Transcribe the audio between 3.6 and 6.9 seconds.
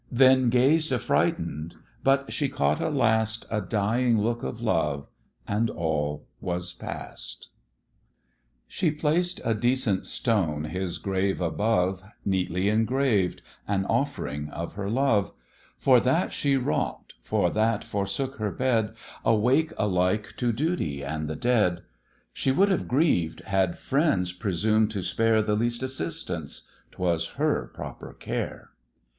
dying look of love, and all was